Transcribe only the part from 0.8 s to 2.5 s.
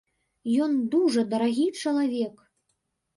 дужа дарагі чалавек.